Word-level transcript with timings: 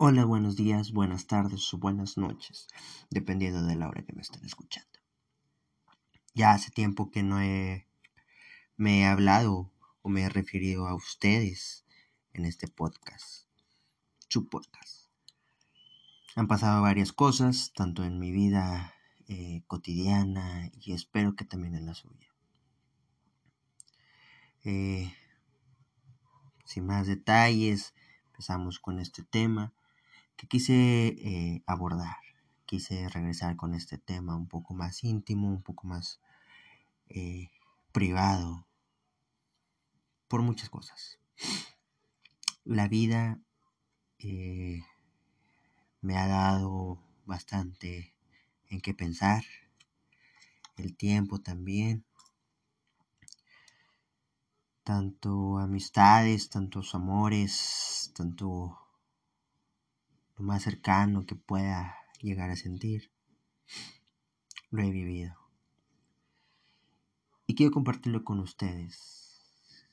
Hola, 0.00 0.24
buenos 0.24 0.54
días, 0.54 0.92
buenas 0.92 1.26
tardes 1.26 1.74
o 1.74 1.78
buenas 1.78 2.16
noches, 2.16 2.68
dependiendo 3.10 3.66
de 3.66 3.74
la 3.74 3.88
hora 3.88 4.04
que 4.04 4.12
me 4.12 4.22
estén 4.22 4.44
escuchando. 4.44 4.96
Ya 6.36 6.52
hace 6.52 6.70
tiempo 6.70 7.10
que 7.10 7.24
no 7.24 7.40
he, 7.40 7.88
me 8.76 9.00
he 9.00 9.06
hablado 9.06 9.72
o 10.02 10.08
me 10.08 10.22
he 10.22 10.28
referido 10.28 10.86
a 10.86 10.94
ustedes 10.94 11.84
en 12.32 12.44
este 12.44 12.68
podcast, 12.68 13.48
su 14.28 14.48
podcast. 14.48 15.08
Han 16.36 16.46
pasado 16.46 16.80
varias 16.80 17.12
cosas, 17.12 17.72
tanto 17.74 18.04
en 18.04 18.20
mi 18.20 18.30
vida 18.30 18.94
eh, 19.26 19.64
cotidiana 19.66 20.70
y 20.80 20.92
espero 20.92 21.34
que 21.34 21.44
también 21.44 21.74
en 21.74 21.86
la 21.86 21.94
suya. 21.94 22.32
Eh, 24.62 25.12
sin 26.66 26.86
más 26.86 27.08
detalles, 27.08 27.94
empezamos 28.26 28.78
con 28.78 29.00
este 29.00 29.24
tema 29.24 29.74
que 30.38 30.46
quise 30.46 31.08
eh, 31.08 31.62
abordar. 31.66 32.16
Quise 32.64 33.08
regresar 33.08 33.56
con 33.56 33.74
este 33.74 33.98
tema 33.98 34.36
un 34.36 34.46
poco 34.46 34.72
más 34.72 35.02
íntimo, 35.02 35.48
un 35.48 35.62
poco 35.62 35.86
más 35.86 36.20
eh, 37.08 37.50
privado, 37.92 38.66
por 40.28 40.42
muchas 40.42 40.70
cosas. 40.70 41.18
La 42.64 42.86
vida 42.86 43.40
eh, 44.18 44.82
me 46.02 46.16
ha 46.16 46.28
dado 46.28 47.02
bastante 47.26 48.14
en 48.68 48.80
qué 48.80 48.94
pensar, 48.94 49.42
el 50.76 50.96
tiempo 50.96 51.40
también, 51.40 52.04
tanto 54.84 55.58
amistades, 55.58 56.50
tantos 56.50 56.94
amores, 56.94 58.12
tanto 58.14 58.78
lo 60.38 60.44
más 60.44 60.62
cercano 60.62 61.26
que 61.26 61.34
pueda 61.34 61.96
llegar 62.20 62.50
a 62.50 62.56
sentir, 62.56 63.10
lo 64.70 64.82
he 64.82 64.90
vivido. 64.90 65.36
Y 67.46 67.54
quiero 67.54 67.72
compartirlo 67.72 68.24
con 68.24 68.38
ustedes 68.38 69.88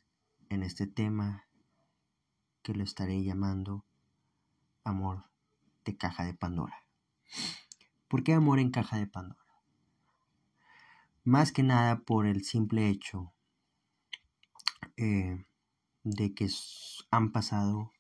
en 0.50 0.62
este 0.62 0.86
tema 0.86 1.48
que 2.62 2.74
lo 2.74 2.84
estaré 2.84 3.24
llamando 3.24 3.86
amor 4.84 5.26
de 5.84 5.98
caja 5.98 6.24
de 6.24 6.34
Pandora. 6.34 6.86
¿Por 8.08 8.24
qué 8.24 8.34
amor 8.34 8.60
en 8.60 8.72
caja 8.72 8.98
de 8.98 9.08
Pandora? 9.08 9.42
Más 11.24 11.52
que 11.52 11.64
nada 11.64 12.02
por 12.02 12.28
el 12.28 12.44
simple 12.44 12.90
hecho 12.90 13.34
eh, 14.98 15.44
de 16.04 16.34
que 16.36 16.48
han 17.10 17.32
pasado 17.32 17.95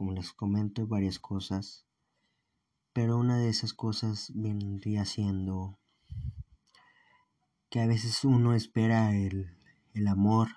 como 0.00 0.14
les 0.14 0.32
comento, 0.32 0.86
varias 0.86 1.18
cosas, 1.18 1.84
pero 2.94 3.18
una 3.18 3.36
de 3.36 3.50
esas 3.50 3.74
cosas 3.74 4.32
vendría 4.34 5.04
siendo 5.04 5.78
que 7.68 7.82
a 7.82 7.86
veces 7.86 8.24
uno 8.24 8.54
espera 8.54 9.14
el, 9.14 9.54
el 9.92 10.08
amor 10.08 10.48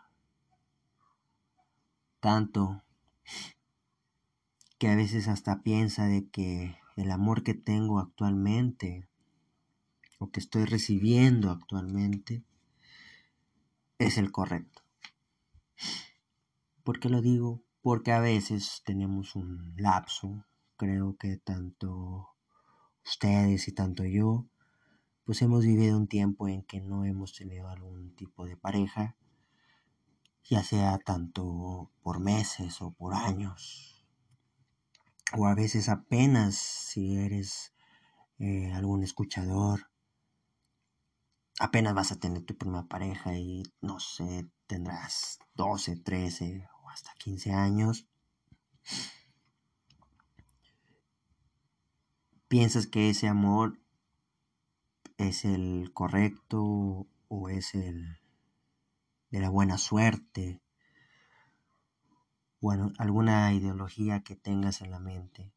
tanto 2.22 2.86
que 4.78 4.88
a 4.88 4.96
veces 4.96 5.28
hasta 5.28 5.62
piensa 5.62 6.06
de 6.06 6.30
que 6.30 6.78
el 6.96 7.12
amor 7.12 7.44
que 7.44 7.54
tengo 7.54 8.00
actualmente 8.00 9.10
o 10.20 10.32
que 10.32 10.40
estoy 10.40 10.64
recibiendo 10.64 11.52
actualmente 11.52 12.46
es 13.98 14.18
el 14.18 14.32
correcto. 14.32 14.84
¿Por 16.86 17.02
qué 17.02 17.10
lo 17.10 17.22
digo? 17.22 17.62
Porque 17.84 18.14
a 18.14 18.22
veces 18.22 18.81
tenemos 18.86 19.36
un 19.36 19.73
lapso, 19.76 20.45
creo 20.78 21.17
que 21.17 21.36
tanto 21.36 22.30
ustedes 23.06 23.67
y 23.67 23.73
tanto 23.73 24.06
yo, 24.06 24.48
pues 25.25 25.42
hemos 25.42 25.66
vivido 25.66 25.98
un 25.98 26.08
tiempo 26.08 26.48
en 26.48 26.63
que 26.63 26.80
no 26.80 27.03
hemos 27.03 27.34
tenido 27.34 27.68
algún 27.68 28.16
tipo 28.16 28.46
de 28.46 28.56
pareja, 28.56 29.18
ya 30.46 30.63
sea 30.63 30.97
tanto 31.00 31.91
por 32.02 32.22
meses 32.22 32.81
o 32.81 32.91
por 32.91 33.13
años, 33.16 34.08
o 35.38 35.46
a 35.46 35.53
veces 35.53 35.90
apenas 35.90 36.56
si 36.56 37.18
eres 37.18 37.74
eh, 38.40 38.72
algún 38.72 39.03
escuchador, 39.03 39.91
apenas 41.59 41.94
vas 41.94 42.13
a 42.13 42.19
tener 42.19 42.46
tu 42.46 42.58
primera 42.58 42.85
pareja 42.85 43.38
y 43.38 43.63
no 43.81 44.00
sé, 44.00 44.50
tendrás 44.68 45.40
12, 45.56 45.97
13 45.97 46.69
hasta 46.94 47.14
15 47.16 47.52
años, 47.52 48.08
piensas 52.48 52.86
que 52.86 53.09
ese 53.09 53.28
amor 53.28 53.80
es 55.18 55.44
el 55.44 55.92
correcto 55.92 57.08
o 57.28 57.50
es 57.50 57.74
el 57.74 58.20
de 59.32 59.40
la 59.40 59.50
buena 59.50 59.80
suerte, 59.80 60.62
bueno, 62.62 62.94
alguna 63.00 63.52
ideología 63.53 64.22
que 64.22 64.36
tengas 64.36 64.82
en 64.82 64.92
la 64.92 65.00
mente. 65.00 65.52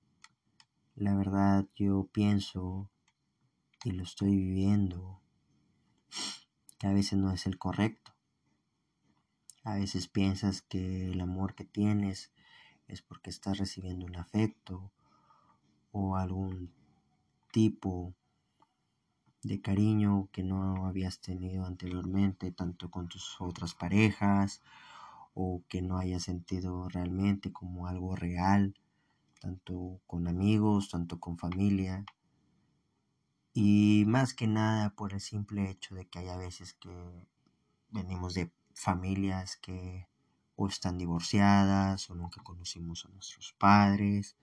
La 0.95 1.15
verdad 1.15 1.67
yo 1.75 2.09
pienso 2.11 2.91
y 3.85 3.93
lo 3.93 4.03
estoy 4.03 4.35
viviendo 4.35 5.21
que 6.79 6.87
a 6.87 6.93
veces 6.93 7.19
no 7.19 7.31
es 7.31 7.47
el 7.47 7.59
correcto. 7.59 8.16
A 9.67 9.75
veces 9.75 10.07
piensas 10.07 10.63
que 10.63 11.11
el 11.11 11.21
amor 11.21 11.57
que 11.57 11.65
tienes 11.65 12.31
es 12.87 13.03
porque 13.03 13.31
estás 13.31 13.59
recibiendo 13.59 14.07
un 14.07 14.15
afecto 14.15 14.93
o 15.91 16.15
algún 16.17 16.73
tipo 17.51 18.15
de 19.43 19.61
cariño 19.61 20.29
que 20.31 20.45
no 20.45 20.87
habías 20.87 21.19
tenido 21.19 21.67
anteriormente, 21.67 22.53
tanto 22.53 22.93
con 22.93 23.09
tus 23.09 23.41
otras 23.41 23.75
parejas 23.75 24.63
o 25.35 25.65
que 25.69 25.83
no 25.83 25.99
hayas 25.99 26.23
sentido 26.23 26.89
realmente 26.89 27.53
como 27.53 27.89
algo 27.89 28.15
real, 28.15 28.73
tanto 29.41 30.01
con 30.07 30.29
amigos, 30.29 30.91
tanto 30.91 31.19
con 31.19 31.39
familia. 31.39 32.05
Y 33.53 34.05
más 34.07 34.33
que 34.33 34.47
nada 34.47 34.91
por 34.91 35.13
el 35.13 35.21
simple 35.21 35.69
hecho 35.69 35.97
de 35.97 36.07
que 36.07 36.21
hay 36.21 36.29
a 36.29 36.37
veces 36.37 36.75
que 36.75 37.27
venimos 37.91 38.35
de 38.35 38.53
familias 38.77 39.57
que 39.57 40.07
o 40.55 40.69
están 40.69 40.99
divorciadas 40.99 42.09
o 42.11 42.15
nunca 42.15 42.43
conocimos 42.43 43.05
a 43.05 43.09
nuestros 43.09 43.53
padres 43.59 44.37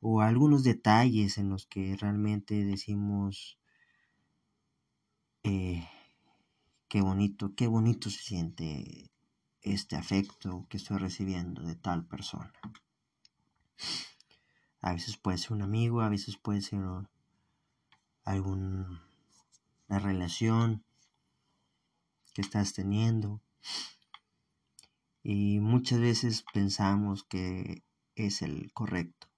o 0.00 0.20
algunos 0.20 0.64
detalles 0.64 1.38
en 1.38 1.48
los 1.50 1.66
que 1.66 1.96
realmente 1.96 2.64
decimos 2.64 3.58
eh, 5.44 5.86
qué 6.88 7.00
bonito, 7.00 7.54
qué 7.54 7.66
bonito 7.66 8.10
se 8.10 8.22
siente 8.22 9.10
este 9.60 9.96
afecto 9.96 10.66
que 10.68 10.78
estoy 10.78 10.98
recibiendo 10.98 11.62
de 11.62 11.76
tal 11.76 12.04
persona. 12.04 12.52
A 14.80 14.92
veces 14.92 15.16
puede 15.16 15.38
ser 15.38 15.52
un 15.52 15.62
amigo, 15.62 16.00
a 16.00 16.08
veces 16.08 16.36
puede 16.36 16.62
ser 16.62 16.80
alguna 18.24 19.02
relación 19.88 20.84
que 22.32 22.40
estás 22.42 22.72
teniendo. 22.72 23.40
Y 25.22 25.60
muchas 25.60 26.00
veces 26.00 26.44
pensamos 26.52 27.24
que 27.24 27.84
es 28.14 28.42
el 28.42 28.72
correcto. 28.72 29.28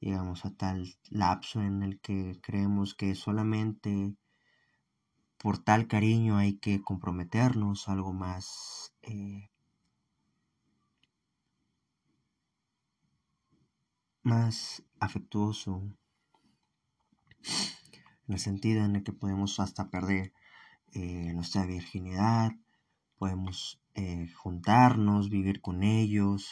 Llegamos 0.00 0.44
a 0.44 0.50
tal 0.54 0.96
lapso 1.10 1.62
en 1.62 1.82
el 1.82 2.00
que 2.00 2.40
creemos 2.42 2.94
que 2.94 3.14
solamente 3.14 4.16
por 5.38 5.58
tal 5.58 5.88
cariño 5.88 6.36
hay 6.38 6.58
que 6.58 6.82
comprometernos, 6.82 7.88
algo 7.88 8.12
más 8.12 8.94
eh, 9.02 9.50
más 14.22 14.84
afectuoso, 15.00 15.82
en 18.28 18.34
el 18.34 18.38
sentido 18.38 18.84
en 18.84 18.96
el 18.96 19.02
que 19.02 19.12
podemos 19.12 19.58
hasta 19.58 19.90
perder 19.90 20.32
eh, 20.94 21.32
nuestra 21.32 21.64
virginidad, 21.64 22.52
podemos 23.16 23.80
eh, 23.94 24.28
juntarnos, 24.34 25.30
vivir 25.30 25.62
con 25.62 25.82
ellos, 25.82 26.50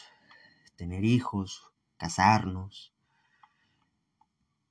tener 0.76 1.04
hijos, 1.04 1.72
casarnos. 1.98 2.94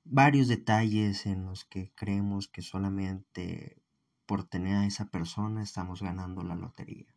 Varios 0.04 0.48
detalles 0.48 1.26
en 1.26 1.46
los 1.46 1.64
que 1.64 1.92
creemos 1.94 2.48
que 2.48 2.62
solamente 2.62 3.80
por 4.26 4.44
tener 4.44 4.76
a 4.76 4.86
esa 4.86 5.10
persona 5.10 5.62
estamos 5.62 6.02
ganando 6.02 6.42
la 6.42 6.56
lotería. 6.56 7.14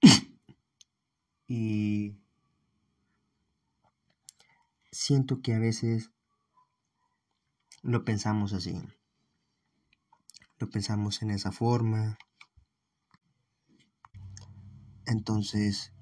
y 1.48 2.16
siento 4.92 5.42
que 5.42 5.54
a 5.54 5.58
veces 5.58 6.12
lo 7.82 8.04
pensamos 8.04 8.52
así 8.52 8.80
lo 10.58 10.70
pensamos 10.70 11.22
en 11.22 11.30
esa 11.30 11.52
forma. 11.52 12.18
Entonces, 15.06 15.92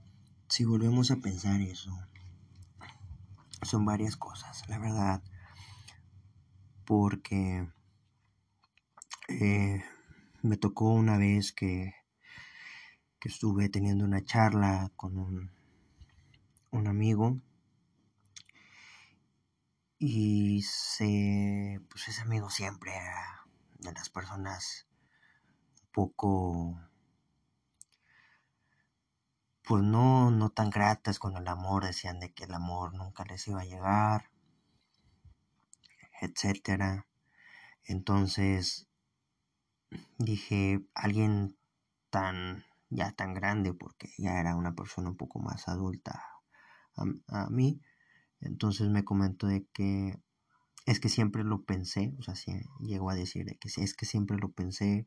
si 0.48 0.64
volvemos 0.64 1.10
a 1.10 1.16
pensar 1.16 1.60
eso, 1.60 1.90
son 3.62 3.84
varias 3.84 4.16
cosas, 4.16 4.68
la 4.68 4.78
verdad. 4.78 5.22
Porque 6.84 7.68
eh, 9.28 9.82
me 10.42 10.56
tocó 10.56 10.92
una 10.92 11.16
vez 11.16 11.52
que, 11.52 11.94
que 13.18 13.28
estuve 13.28 13.68
teniendo 13.68 14.04
una 14.04 14.24
charla 14.24 14.90
con 14.96 15.16
un, 15.18 15.50
un 16.70 16.86
amigo 16.86 17.40
y 19.98 20.62
se, 20.62 21.80
pues 21.88 22.08
ese 22.08 22.22
amigo 22.22 22.50
siempre 22.50 22.90
era 22.96 23.31
de 23.82 23.92
las 23.92 24.08
personas 24.08 24.86
un 25.82 25.92
poco 25.92 26.80
pues 29.64 29.82
no, 29.82 30.30
no 30.30 30.50
tan 30.50 30.70
gratas 30.70 31.18
con 31.18 31.36
el 31.36 31.46
amor, 31.46 31.84
decían 31.84 32.18
de 32.18 32.32
que 32.32 32.44
el 32.44 32.54
amor 32.54 32.94
nunca 32.94 33.24
les 33.24 33.46
iba 33.46 33.60
a 33.60 33.64
llegar, 33.64 34.30
etcétera. 36.20 37.06
Entonces 37.84 38.88
dije, 40.18 40.84
alguien 40.94 41.56
tan, 42.10 42.64
ya 42.90 43.12
tan 43.12 43.34
grande, 43.34 43.72
porque 43.72 44.10
ya 44.18 44.40
era 44.40 44.56
una 44.56 44.74
persona 44.74 45.10
un 45.10 45.16
poco 45.16 45.38
más 45.38 45.68
adulta 45.68 46.22
a, 47.28 47.48
mí, 47.48 47.80
entonces 48.40 48.88
me 48.88 49.04
comentó 49.04 49.46
de 49.46 49.66
que 49.72 50.20
es 50.86 51.00
que 51.00 51.08
siempre 51.08 51.44
lo 51.44 51.64
pensé, 51.64 52.14
o 52.18 52.22
sea, 52.22 52.34
sí, 52.34 52.52
llegó 52.80 53.10
a 53.10 53.14
decir 53.14 53.44
de 53.46 53.56
que 53.56 53.68
es 53.68 53.94
que 53.94 54.06
siempre 54.06 54.36
lo 54.38 54.50
pensé 54.52 55.06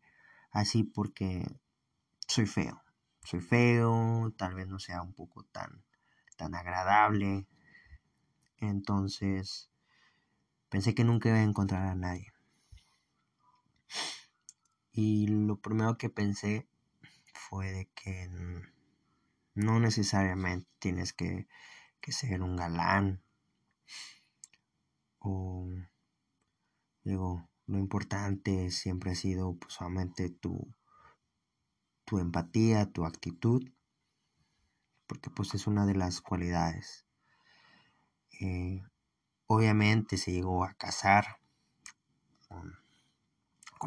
así 0.51 0.83
porque 0.83 1.45
soy 2.27 2.45
feo 2.45 2.85
soy 3.25 3.41
feo, 3.41 4.31
tal 4.37 4.53
vez 4.53 4.67
no 4.67 4.79
sea 4.79 5.01
un 5.01 5.13
poco 5.13 5.43
tan, 5.45 5.83
tan 6.37 6.53
agradable. 6.53 7.47
Entonces, 8.57 9.69
pensé 10.69 10.93
que 10.93 11.03
nunca 11.03 11.29
iba 11.29 11.39
a 11.39 11.43
encontrar 11.43 11.87
a 11.87 11.95
nadie. 11.95 12.31
Y 14.91 15.27
lo 15.27 15.59
primero 15.59 15.97
que 15.97 16.09
pensé 16.09 16.67
fue 17.33 17.71
de 17.71 17.89
que 17.95 18.29
no 19.55 19.79
necesariamente 19.79 20.69
tienes 20.79 21.11
que, 21.11 21.47
que 21.99 22.11
ser 22.11 22.43
un 22.43 22.55
galán. 22.55 23.21
O 25.19 25.54
digo, 27.05 27.47
lo 27.67 27.77
importante 27.77 28.71
siempre 28.71 29.11
ha 29.11 29.15
sido 29.15 29.55
pues 29.55 29.73
solamente 29.73 30.29
tu, 30.29 30.73
tu 32.03 32.17
empatía, 32.19 32.91
tu 32.91 33.05
actitud, 33.05 33.63
porque 35.07 35.29
pues 35.29 35.53
es 35.53 35.67
una 35.67 35.85
de 35.85 35.93
las 35.93 36.21
cualidades. 36.21 37.05
Eh, 38.41 38.83
obviamente 39.47 40.17
se 40.17 40.31
llegó 40.31 40.65
a 40.65 40.73
casar 40.73 41.37
con, 42.47 42.73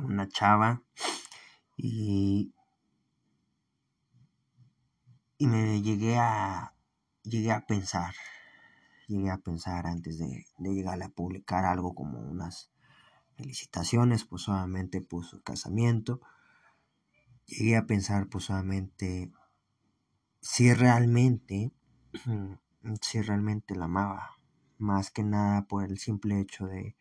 una 0.05 0.29
chava 0.29 0.85
y, 1.77 2.55
y 5.39 5.47
me 5.49 5.83
llegué 5.83 6.19
a, 6.19 6.73
llegué 7.25 7.51
a 7.51 7.67
pensar, 7.67 8.15
llegué 9.09 9.31
a 9.31 9.39
pensar 9.39 9.89
antes 9.89 10.19
de, 10.19 10.47
de 10.57 10.71
llegar 10.71 11.03
a 11.03 11.09
publicar 11.09 11.65
algo 11.65 11.97
como 11.97 12.21
unas 12.21 12.71
felicitaciones, 13.39 14.25
pues 14.25 14.43
solamente 14.43 15.01
puso 15.01 15.43
casamiento 15.43 16.21
llegué 17.49 17.77
a 17.77 17.87
pensar 17.87 18.29
pues 18.29 18.49
si 20.41 20.73
realmente, 20.73 21.73
si 23.01 23.23
realmente 23.23 23.75
la 23.75 23.87
amaba, 23.87 24.39
más 24.79 25.11
que 25.11 25.25
nada 25.25 25.67
por 25.67 25.85
el 25.85 25.99
simple 25.99 26.41
hecho 26.41 26.67
de 26.67 26.95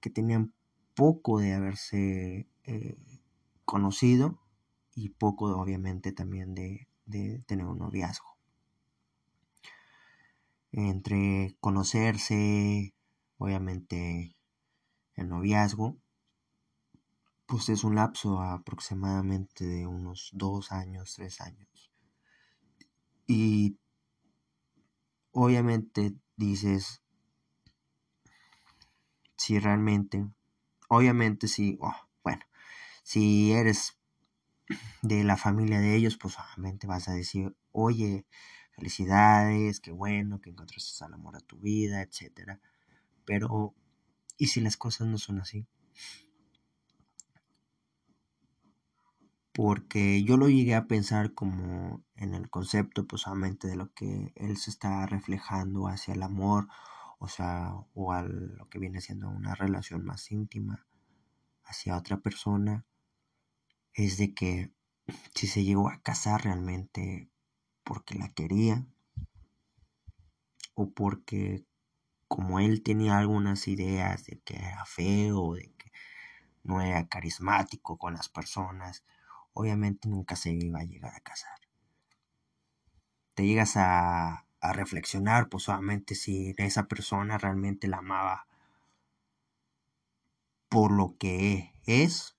que 0.00 0.10
tenían 0.10 0.52
poco 0.94 1.38
de 1.38 1.54
haberse 1.54 2.48
eh, 2.64 2.96
conocido 3.64 4.40
y 4.94 5.10
poco 5.10 5.56
obviamente 5.56 6.12
también 6.12 6.54
de, 6.54 6.88
de 7.06 7.40
tener 7.46 7.66
un 7.66 7.78
noviazgo. 7.78 8.36
Entre 10.72 11.56
conocerse, 11.60 12.94
obviamente 13.38 14.36
el 15.14 15.28
noviazgo, 15.28 15.96
pues 17.46 17.68
es 17.68 17.84
un 17.84 17.94
lapso 17.94 18.40
aproximadamente 18.40 19.64
de 19.64 19.86
unos 19.86 20.30
dos 20.32 20.72
años, 20.72 21.14
tres 21.14 21.40
años. 21.40 21.92
Y 23.26 23.78
obviamente 25.32 26.14
dices, 26.36 27.02
si 29.36 29.58
realmente, 29.58 30.26
obviamente 30.88 31.48
si, 31.48 31.76
oh, 31.80 31.94
bueno, 32.22 32.44
si 33.02 33.52
eres 33.52 33.98
de 35.02 35.24
la 35.24 35.36
familia 35.36 35.80
de 35.80 35.96
ellos, 35.96 36.16
pues 36.16 36.36
obviamente 36.38 36.86
vas 36.86 37.08
a 37.08 37.12
decir, 37.12 37.54
oye, 37.72 38.26
felicidades, 38.72 39.80
qué 39.80 39.92
bueno 39.92 40.40
que 40.40 40.50
encontraste 40.50 41.04
al 41.04 41.14
amor 41.14 41.36
a 41.36 41.40
tu 41.40 41.58
vida, 41.58 42.02
etcétera. 42.02 42.60
Pero, 43.24 43.74
¿y 44.36 44.46
si 44.46 44.60
las 44.60 44.76
cosas 44.76 45.06
no 45.08 45.18
son 45.18 45.40
así? 45.40 45.66
porque 49.54 50.24
yo 50.24 50.36
lo 50.36 50.48
llegué 50.48 50.74
a 50.74 50.88
pensar 50.88 51.32
como 51.32 52.02
en 52.16 52.34
el 52.34 52.50
concepto 52.50 53.06
pues 53.06 53.22
solamente 53.22 53.68
de 53.68 53.76
lo 53.76 53.94
que 53.94 54.32
él 54.34 54.56
se 54.56 54.70
está 54.70 55.06
reflejando 55.06 55.86
hacia 55.86 56.12
el 56.12 56.24
amor, 56.24 56.66
o 57.20 57.28
sea, 57.28 57.72
o 57.94 58.12
a 58.12 58.22
lo 58.22 58.68
que 58.68 58.80
viene 58.80 59.00
siendo 59.00 59.28
una 59.28 59.54
relación 59.54 60.04
más 60.04 60.32
íntima 60.32 60.84
hacia 61.62 61.96
otra 61.96 62.18
persona, 62.18 62.84
es 63.92 64.18
de 64.18 64.34
que 64.34 64.72
si 65.36 65.46
se 65.46 65.62
llegó 65.62 65.88
a 65.88 66.02
casar 66.02 66.42
realmente 66.42 67.30
porque 67.84 68.16
la 68.16 68.30
quería, 68.30 68.84
o 70.74 70.90
porque 70.90 71.64
como 72.34 72.58
él 72.58 72.82
tenía 72.82 73.16
algunas 73.16 73.68
ideas 73.68 74.24
de 74.24 74.40
que 74.40 74.56
era 74.56 74.84
feo, 74.86 75.54
de 75.54 75.72
que 75.78 75.92
no 76.64 76.80
era 76.80 77.06
carismático 77.06 77.96
con 77.96 78.14
las 78.14 78.28
personas, 78.28 79.04
obviamente 79.52 80.08
nunca 80.08 80.34
se 80.34 80.50
iba 80.50 80.80
a 80.80 80.84
llegar 80.84 81.14
a 81.14 81.20
casar. 81.20 81.56
Te 83.34 83.46
llegas 83.46 83.74
a, 83.76 84.46
reflexionar, 84.60 85.48
pues 85.48 85.62
solamente 85.62 86.16
si 86.16 86.56
esa 86.58 86.88
persona 86.88 87.38
realmente 87.38 87.86
la 87.86 87.98
amaba 87.98 88.48
por 90.68 90.90
lo 90.90 91.16
que 91.16 91.72
es, 91.86 92.36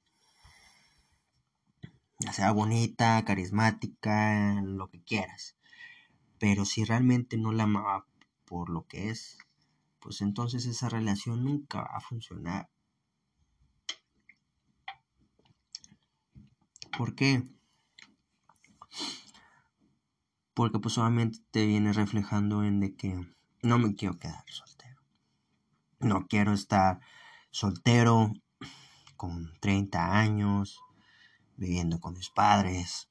ya 2.19 2.33
sea 2.33 2.51
bonita, 2.51 3.23
carismática, 3.23 4.59
lo 4.61 4.89
que 4.89 5.01
quieras. 5.01 5.55
Pero 6.37 6.65
si 6.65 6.83
realmente 6.83 7.37
no 7.37 7.53
la 7.53 7.63
amaba 7.63 8.05
por 8.43 8.69
lo 8.69 8.85
que 8.87 9.09
es, 9.09 9.37
pues 10.05 10.21
entonces 10.21 10.67
esa 10.67 10.87
relación 10.87 11.43
nunca 11.43 11.79
va 11.79 11.97
a 11.97 11.99
funcionar. 11.99 12.69
¿Por 16.95 17.15
qué? 17.15 17.41
Porque 20.53 20.77
pues 20.77 20.93
solamente 20.93 21.39
te 21.49 21.65
viene 21.65 21.91
reflejando 21.91 22.63
en 22.63 22.81
de 22.81 22.95
que 22.95 23.19
no 23.63 23.79
me 23.79 23.95
quiero 23.95 24.19
quedar 24.19 24.43
soltero. 24.47 25.01
No 25.97 26.27
quiero 26.27 26.53
estar 26.53 26.99
soltero 27.49 28.31
con 29.17 29.57
30 29.59 30.19
años, 30.19 30.81
viviendo 31.57 31.99
con 31.99 32.13
mis 32.13 32.29
padres. 32.29 33.09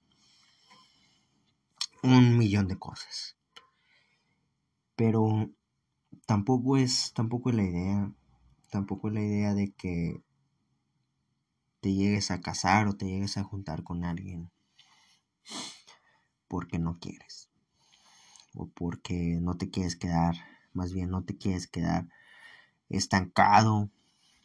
Un 2.05 2.39
millón 2.39 2.69
de 2.69 2.79
cosas. 2.79 3.37
Pero 4.95 5.51
tampoco 6.27 6.77
es, 6.77 7.13
tampoco 7.15 7.51
es 7.51 7.57
la 7.57 7.65
idea. 7.65 8.13
Tampoco 8.71 9.09
es 9.09 9.15
la 9.15 9.23
idea 9.23 9.55
de 9.55 9.73
que 9.73 10.23
te 11.81 11.93
llegues 11.93 12.31
a 12.31 12.41
casar 12.41 12.89
o 12.89 12.97
te 12.97 13.07
llegues 13.07 13.37
a 13.37 13.45
juntar 13.45 13.85
con 13.85 14.05
alguien 14.05 14.51
porque 16.49 16.79
no 16.79 16.99
quieres 16.99 17.51
o 18.55 18.69
porque 18.69 19.39
no 19.41 19.57
te 19.57 19.71
quieres 19.71 19.97
quedar, 19.97 20.37
más 20.73 20.93
bien 20.93 21.11
no 21.11 21.25
te 21.25 21.37
quieres 21.37 21.67
quedar 21.67 22.09
estancado 22.89 23.91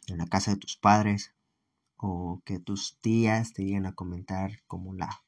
en 0.06 0.18
la 0.18 0.26
casa 0.26 0.50
de 0.50 0.58
tus 0.58 0.76
padres 0.76 1.32
o 1.96 2.42
que 2.44 2.58
tus 2.58 2.98
tías 3.00 3.52
te 3.52 3.62
lleguen 3.62 3.86
a 3.86 3.94
comentar 3.94 4.62
como 4.66 4.94
la 4.94 5.22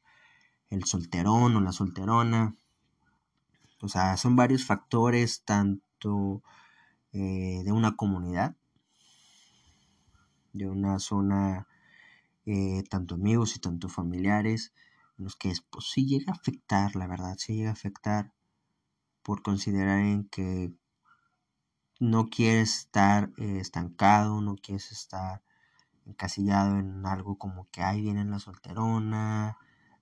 el 0.70 0.84
solterón 0.84 1.54
o 1.56 1.60
la 1.60 1.72
solterona. 1.72 2.56
O 3.82 3.88
sea, 3.88 4.16
son 4.16 4.36
varios 4.36 4.64
factores 4.64 5.44
eh, 7.12 7.62
de 7.64 7.72
una 7.72 7.96
comunidad, 7.96 8.56
de 10.52 10.68
una 10.68 10.98
zona 10.98 11.68
eh, 12.46 12.82
tanto 12.90 13.14
amigos 13.14 13.56
y 13.56 13.60
tanto 13.60 13.88
familiares, 13.88 14.72
en 15.18 15.24
los 15.24 15.36
que 15.36 15.50
es, 15.50 15.60
pues 15.60 15.94
llega 15.96 16.32
a 16.32 16.36
afectar, 16.36 16.96
la 16.96 17.06
verdad, 17.06 17.36
sí 17.38 17.54
llega 17.54 17.70
a 17.70 17.74
afectar 17.74 18.32
por 19.22 19.42
considerar 19.42 20.00
en 20.00 20.28
que 20.28 20.72
no 22.00 22.28
quieres 22.30 22.78
estar 22.78 23.30
eh, 23.38 23.58
estancado, 23.60 24.40
no 24.40 24.56
quieres 24.56 24.90
estar 24.90 25.42
encasillado 26.04 26.78
en 26.78 27.06
algo 27.06 27.38
como 27.38 27.68
que 27.70 27.82
ahí 27.82 28.02
viene 28.02 28.24
la 28.24 28.40
solterona, 28.40 29.56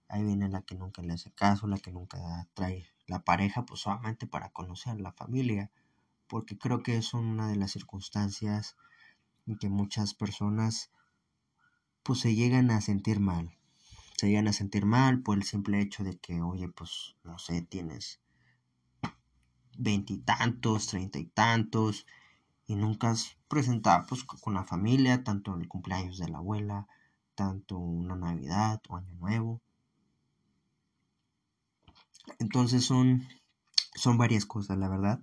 ahí 0.09 0.25
viene 0.25 0.49
la 0.49 0.62
que 0.62 0.75
nunca 0.75 1.02
le 1.02 1.12
hace 1.12 1.30
caso, 1.33 1.66
la 1.66 1.78
que 1.78 1.92
nunca 1.92 2.49
trae 2.54 2.87
la 3.07 3.23
pareja, 3.23 3.66
pues 3.66 3.80
solamente 3.80 4.26
para 4.26 4.50
conocer 4.50 5.00
la 5.00 5.12
familia, 5.12 5.71
porque 6.31 6.57
creo 6.57 6.83
que 6.83 6.97
es 6.97 7.13
una 7.13 7.49
de 7.49 7.57
las 7.57 7.73
circunstancias 7.73 8.77
en 9.47 9.59
que 9.59 9.69
muchas 9.69 10.15
personas 10.15 10.91
pues 12.05 12.21
se 12.21 12.35
llegan 12.37 12.71
a 12.71 12.81
sentir 12.81 13.19
mal, 13.19 13.59
se 14.17 14.29
llegan 14.29 14.47
a 14.47 14.53
sentir 14.53 14.87
mal 14.87 15.23
por 15.23 15.37
el 15.37 15.43
simple 15.43 15.81
hecho 15.81 16.05
de 16.05 16.17
que, 16.17 16.41
oye, 16.41 16.69
pues 16.69 17.17
no 17.25 17.39
sé, 17.39 17.63
tienes 17.63 18.21
veintitantos, 19.77 20.87
treinta 20.87 21.19
y 21.19 21.27
tantos, 21.27 22.07
y 22.67 22.77
nunca 22.77 23.11
has 23.11 23.37
presentado 23.49 24.07
pues, 24.09 24.23
con 24.23 24.55
la 24.55 24.65
familia, 24.65 25.25
tanto 25.25 25.57
el 25.57 25.67
cumpleaños 25.67 26.19
de 26.19 26.29
la 26.29 26.39
abuela, 26.39 26.87
tanto 27.35 27.77
una 27.77 28.15
Navidad 28.15 28.81
o 28.89 28.97
Año 28.97 29.13
Nuevo. 29.15 29.61
Entonces 32.39 32.85
son, 32.85 33.27
son 33.97 34.17
varias 34.17 34.47
cosas, 34.47 34.79
la 34.79 34.89
verdad. 34.89 35.21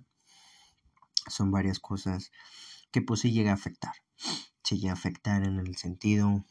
Son 1.30 1.50
varias 1.50 1.80
cosas 1.80 2.30
que 2.90 3.02
pues 3.02 3.20
sí 3.20 3.32
llega 3.32 3.50
a 3.50 3.54
afectar. 3.54 3.94
Se 4.62 4.76
llega 4.76 4.92
a 4.92 4.94
afectar 4.94 5.44
en 5.44 5.58
el 5.58 5.76
sentido 5.76 6.44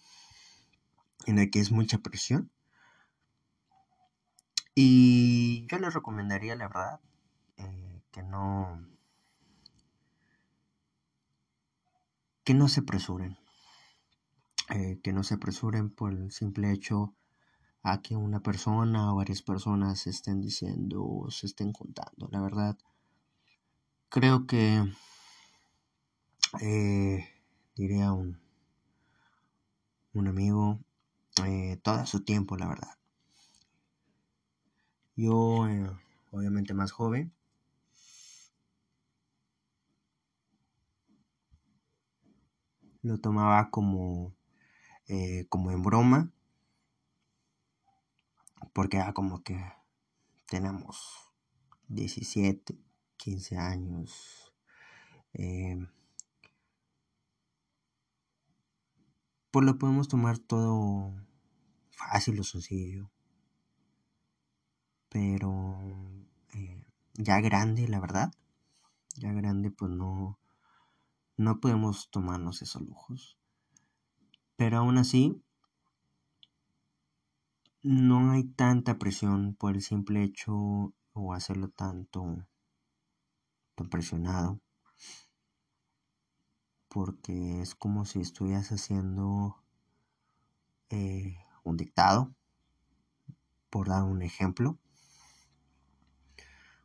en 1.25 1.39
el 1.39 1.49
que 1.51 1.59
es 1.59 1.71
mucha 1.71 1.99
presión. 1.99 2.51
Y 4.75 5.65
yo 5.67 5.79
les 5.79 5.93
recomendaría, 5.93 6.55
la 6.55 6.67
verdad, 6.67 6.99
eh, 7.57 8.01
que 8.11 8.21
no 8.21 8.87
que 12.43 12.53
no 12.53 12.69
se 12.69 12.79
apresuren, 12.79 13.37
eh, 14.69 15.01
que 15.03 15.11
no 15.11 15.23
se 15.23 15.33
apresuren 15.33 15.89
por 15.89 16.13
el 16.13 16.31
simple 16.31 16.71
hecho 16.71 17.13
a 17.83 18.01
que 18.01 18.15
una 18.15 18.41
persona 18.41 19.11
o 19.11 19.15
varias 19.17 19.41
personas 19.41 19.99
se 19.99 20.11
estén 20.11 20.39
diciendo 20.39 21.03
o 21.03 21.29
se 21.29 21.47
estén 21.47 21.73
juntando. 21.73 22.29
La 22.31 22.39
verdad, 22.39 22.77
creo 24.09 24.45
que 24.47 24.83
eh, 26.61 27.27
diría 27.75 28.11
un, 28.13 28.39
un 30.13 30.27
amigo, 30.27 30.79
eh, 31.45 31.79
todo 31.83 32.05
su 32.05 32.23
tiempo, 32.23 32.57
la 32.57 32.67
verdad. 32.67 32.97
Yo, 35.15 35.67
eh, 35.67 35.89
obviamente 36.31 36.73
más 36.73 36.91
joven, 36.91 37.33
lo 43.01 43.17
tomaba 43.19 43.69
como, 43.71 44.35
eh, 45.07 45.45
como 45.49 45.71
en 45.71 45.81
broma, 45.81 46.31
porque 48.73 48.97
era 48.97 49.13
como 49.13 49.43
que 49.43 49.59
tenemos 50.47 51.31
17, 51.87 52.77
15 53.17 53.57
años. 53.57 54.53
Eh, 55.33 55.85
pues 59.51 59.65
lo 59.65 59.77
podemos 59.77 60.07
tomar 60.07 60.37
todo 60.37 61.13
fácil 61.89 62.39
o 62.39 62.43
sencillo. 62.43 63.09
Pero 65.09 65.77
eh, 66.53 66.83
ya 67.15 67.41
grande, 67.41 67.87
la 67.87 67.99
verdad. 67.99 68.31
Ya 69.15 69.31
grande, 69.33 69.71
pues 69.71 69.91
no, 69.91 70.39
no 71.37 71.59
podemos 71.59 72.09
tomarnos 72.11 72.61
esos 72.61 72.81
lujos. 72.83 73.37
Pero 74.55 74.77
aún 74.77 74.97
así, 74.97 75.41
no 77.83 78.31
hay 78.31 78.43
tanta 78.43 78.97
presión 78.97 79.55
por 79.55 79.75
el 79.75 79.81
simple 79.81 80.23
hecho 80.23 80.93
o 81.13 81.33
hacerlo 81.33 81.69
tanto 81.69 82.45
tan 83.77 83.89
presionado 83.89 84.59
porque 86.89 87.61
es 87.61 87.75
como 87.75 88.05
si 88.05 88.19
estuvieras 88.19 88.71
haciendo 88.71 89.63
eh, 90.89 91.37
un 91.63 91.77
dictado 91.77 92.33
por 93.69 93.87
dar 93.89 94.03
un 94.03 94.23
ejemplo. 94.23 94.79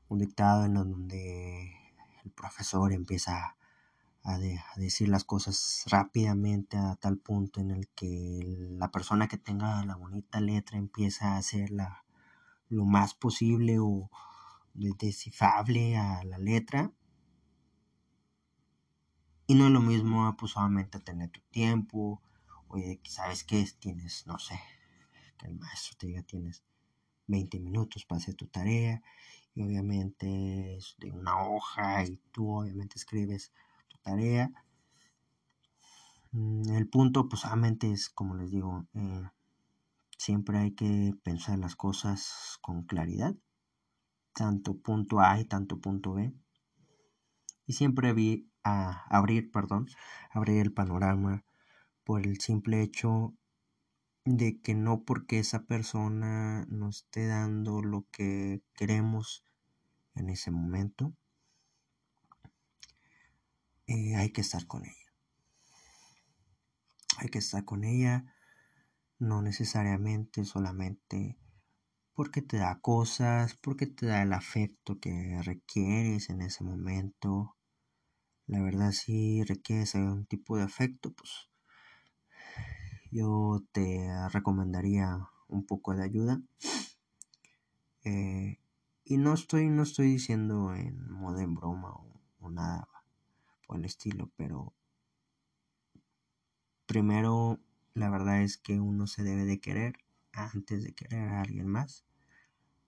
Un 0.08 0.18
dictado 0.18 0.66
en 0.66 0.74
donde 0.74 1.72
el 2.24 2.30
profesor 2.32 2.92
empieza 2.92 3.56
a, 4.22 4.38
decir 4.76 5.08
las 5.08 5.24
cosas 5.24 5.84
rápidamente 5.86 6.76
a 6.76 6.96
tal 6.96 7.16
punto 7.16 7.60
en 7.60 7.70
el 7.70 7.88
que 7.88 8.68
la 8.78 8.90
persona 8.90 9.28
que 9.28 9.38
tenga 9.38 9.82
la 9.86 9.96
bonita 9.96 10.40
letra 10.40 10.76
empieza 10.76 11.32
a 11.32 11.38
hacerla 11.38 12.04
lo 12.68 12.84
más 12.84 13.14
posible 13.14 13.78
o 13.80 14.10
descifrable 14.74 15.96
a 15.96 16.24
la 16.24 16.38
letra. 16.38 16.92
Y 19.46 19.54
no 19.54 19.66
es 19.66 19.72
lo 19.72 19.80
mismo, 19.80 20.34
pues 20.36 20.52
solamente 20.52 21.00
tener 21.00 21.30
tu 21.30 21.40
tiempo, 21.50 22.22
oye, 22.68 23.00
¿sabes 23.04 23.44
qué? 23.44 23.66
Tienes, 23.78 24.26
no 24.26 24.38
sé, 24.38 24.58
que 25.38 25.46
el 25.46 25.54
maestro 25.56 25.96
te 25.98 26.06
diga, 26.06 26.22
tienes 26.22 26.62
20 27.26 27.60
minutos 27.60 28.04
para 28.04 28.20
hacer 28.20 28.34
tu 28.34 28.46
tarea, 28.46 29.02
y 29.54 29.62
obviamente 29.62 30.76
es 30.76 30.94
de 30.98 31.10
una 31.10 31.42
hoja, 31.42 32.04
y 32.04 32.18
tú 32.30 32.60
obviamente 32.60 32.98
escribes 32.98 33.52
tarea. 34.02 34.50
Mm, 36.32 36.74
el 36.74 36.88
punto, 36.88 37.28
pues 37.28 37.42
solamente 37.42 37.90
es, 37.90 38.08
como 38.08 38.34
les 38.34 38.50
digo, 38.50 38.86
eh, 38.94 39.28
siempre 40.18 40.58
hay 40.58 40.72
que 40.72 41.14
pensar 41.22 41.58
las 41.58 41.76
cosas 41.76 42.58
con 42.60 42.84
claridad, 42.84 43.34
tanto 44.32 44.78
punto 44.78 45.20
A 45.20 45.40
y 45.40 45.44
tanto 45.44 45.80
punto 45.80 46.14
B. 46.14 46.34
Y 47.66 47.74
siempre 47.74 48.12
vi 48.12 48.50
a 48.64 49.04
abrir, 49.08 49.50
perdón, 49.50 49.88
abrir 50.30 50.58
el 50.60 50.72
panorama 50.72 51.44
por 52.04 52.26
el 52.26 52.40
simple 52.40 52.82
hecho 52.82 53.34
de 54.24 54.60
que 54.60 54.74
no 54.74 55.02
porque 55.04 55.38
esa 55.38 55.64
persona 55.64 56.64
nos 56.68 56.98
esté 56.98 57.26
dando 57.26 57.82
lo 57.82 58.06
que 58.10 58.62
queremos 58.74 59.44
en 60.14 60.30
ese 60.30 60.50
momento, 60.50 61.14
eh, 63.86 64.16
hay 64.16 64.30
que 64.30 64.40
estar 64.40 64.66
con 64.66 64.84
ella. 64.84 65.12
Hay 67.18 67.28
que 67.28 67.38
estar 67.38 67.64
con 67.64 67.84
ella, 67.84 68.24
no 69.18 69.42
necesariamente 69.42 70.44
solamente 70.44 71.36
porque 72.14 72.42
te 72.42 72.58
da 72.58 72.78
cosas, 72.80 73.56
porque 73.56 73.86
te 73.86 74.06
da 74.06 74.22
el 74.22 74.32
afecto 74.32 74.98
que 75.00 75.40
requieres 75.42 76.30
en 76.30 76.42
ese 76.42 76.64
momento. 76.64 77.56
La 78.46 78.60
verdad 78.62 78.92
si 78.92 79.42
requieres 79.44 79.94
algún 79.94 80.26
tipo 80.26 80.56
de 80.56 80.64
afecto, 80.64 81.12
pues 81.12 81.50
yo 83.10 83.62
te 83.72 84.08
recomendaría 84.30 85.28
un 85.48 85.66
poco 85.66 85.94
de 85.94 86.04
ayuda. 86.04 86.42
Eh, 88.04 88.58
y 89.04 89.16
no 89.16 89.34
estoy, 89.34 89.68
no 89.68 89.82
estoy 89.82 90.06
diciendo 90.06 90.74
en 90.74 91.10
modo 91.10 91.38
en 91.38 91.54
broma 91.54 91.94
o 92.40 92.50
nada 92.50 92.88
el 93.74 93.84
estilo, 93.84 94.30
pero 94.36 94.74
primero 96.86 97.58
la 97.94 98.10
verdad 98.10 98.42
es 98.42 98.58
que 98.58 98.80
uno 98.80 99.06
se 99.06 99.22
debe 99.22 99.44
de 99.44 99.60
querer 99.60 99.94
antes 100.32 100.82
de 100.84 100.92
querer 100.92 101.28
a 101.28 101.40
alguien 101.42 101.66
más. 101.66 102.04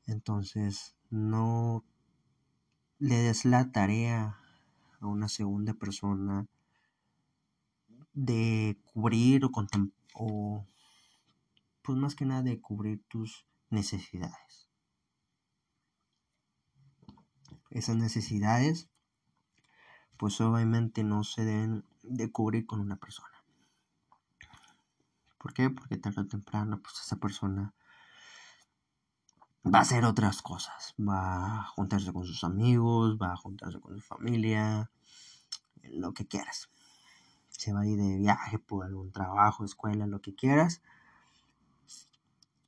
Entonces 0.07 0.97
no 1.11 1.85
le 2.99 3.17
des 3.17 3.45
la 3.45 3.71
tarea 3.73 4.39
a 5.01 5.07
una 5.07 5.29
segunda 5.29 5.75
persona 5.75 6.47
de 8.13 8.79
cubrir 8.93 9.45
o 9.45 9.51
o 10.15 10.67
pues 11.83 11.99
más 11.99 12.15
que 12.15 12.25
nada 12.25 12.43
de 12.43 12.61
cubrir 12.61 13.03
tus 13.09 13.47
necesidades. 13.71 14.69
Esas 17.71 17.97
necesidades 17.97 18.89
pues 20.17 20.41
obviamente 20.41 21.03
no 21.03 21.25
se 21.25 21.45
deben 21.45 21.85
de 22.03 22.31
cubrir 22.31 22.67
con 22.67 22.81
una 22.81 22.97
persona. 22.97 23.34
¿Por 25.45 25.53
qué? 25.53 25.69
Porque 25.69 25.99
tarde 25.99 26.23
o 26.23 26.27
temprano, 26.27 26.81
pues 26.81 26.95
esa 27.05 27.17
persona 27.17 27.75
va 29.63 29.81
a 29.81 29.83
hacer 29.83 30.07
otras 30.07 30.41
cosas. 30.41 30.95
Va 30.99 31.59
a 31.61 31.65
juntarse 31.65 32.15
con 32.15 32.25
sus 32.25 32.45
amigos, 32.45 33.19
va 33.21 33.35
a 33.35 33.37
juntarse 33.37 33.79
con 33.79 33.95
su 33.95 34.01
familia, 34.01 34.91
lo 35.83 36.15
que 36.15 36.27
quieras. 36.27 36.71
Se 37.51 37.75
va 37.75 37.81
a 37.81 37.87
ir 37.87 37.99
de 37.99 38.17
viaje 38.17 38.59
por 38.59 38.87
algún 38.87 39.13
trabajo, 39.13 39.67
escuela, 39.67 40.07
lo 40.07 40.23
que 40.23 40.35
quieras. 40.35 40.81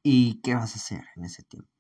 ¿Y 0.03 0.43
qué 0.43 0.55
vas 0.55 0.75
a 0.75 0.77
hacer 0.77 1.07
en 1.17 1.25
ese 1.25 1.45
tiempo? 1.45 1.73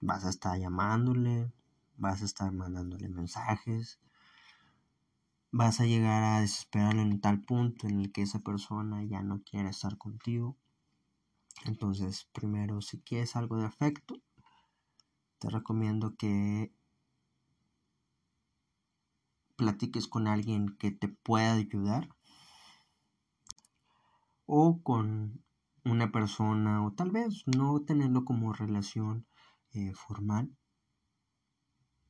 Vas 0.00 0.24
a 0.24 0.30
estar 0.30 0.58
llamándole, 0.58 1.52
vas 1.96 2.20
a 2.20 2.24
estar 2.24 2.50
mandándole 2.50 3.08
mensajes, 3.08 4.00
vas 5.56 5.78
a 5.78 5.86
llegar 5.86 6.24
a 6.24 6.40
desesperarlo 6.40 7.02
en 7.02 7.20
tal 7.20 7.40
punto 7.44 7.86
en 7.86 8.00
el 8.00 8.10
que 8.10 8.22
esa 8.22 8.40
persona 8.40 9.04
ya 9.04 9.22
no 9.22 9.40
quiere 9.44 9.68
estar 9.68 9.96
contigo. 9.96 10.56
Entonces, 11.64 12.28
primero, 12.32 12.80
si 12.80 13.00
quieres 13.02 13.36
algo 13.36 13.56
de 13.56 13.66
afecto, 13.66 14.16
te 15.38 15.48
recomiendo 15.48 16.16
que 16.16 16.72
platiques 19.54 20.08
con 20.08 20.26
alguien 20.26 20.76
que 20.76 20.90
te 20.90 21.06
pueda 21.06 21.52
ayudar 21.52 22.08
o 24.46 24.82
con 24.82 25.44
una 25.84 26.10
persona 26.10 26.84
o 26.84 26.94
tal 26.94 27.12
vez 27.12 27.44
no 27.46 27.80
tenerlo 27.82 28.24
como 28.24 28.52
relación 28.52 29.24
eh, 29.70 29.92
formal 29.94 30.50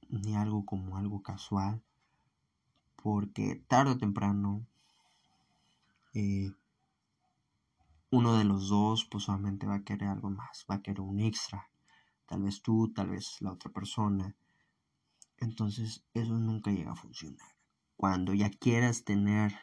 ni 0.08 0.34
algo 0.34 0.64
como 0.64 0.96
algo 0.96 1.22
casual 1.22 1.82
porque 3.04 3.62
tarde 3.68 3.90
o 3.92 3.99
temprano 3.99 4.66
eh, 6.14 6.50
uno 8.11 8.38
de 8.38 8.44
los 8.44 8.70
dos 8.70 9.04
pues 9.04 9.25
solamente 9.25 9.66
va 9.66 9.75
a 9.75 9.84
querer 9.84 10.08
algo 10.08 10.30
más, 10.30 10.64
va 10.70 10.76
a 10.76 10.82
querer 10.82 11.02
un 11.02 11.20
extra, 11.20 11.68
tal 12.25 12.44
vez 12.44 12.62
tú, 12.62 12.94
tal 12.94 13.11
vez 13.11 13.37
la 13.42 13.52
otra 13.52 13.70
persona. 13.70 14.34
Entonces 15.37 16.02
eso 16.14 16.32
nunca 16.32 16.70
llega 16.70 16.92
a 16.92 16.96
funcionar. 16.96 17.46
Cuando 17.99 18.32
ya 18.32 18.49
quieras 18.49 19.04
tener 19.04 19.54